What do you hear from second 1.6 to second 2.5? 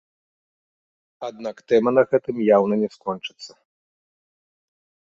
тэма на гэтым